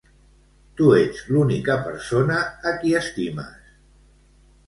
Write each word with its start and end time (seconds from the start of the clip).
Tu 0.79 0.87
ets 0.99 1.19
l'única 1.33 1.75
persona 1.89 2.39
a 2.71 2.75
qui 2.79 2.93
estimes. 3.01 3.71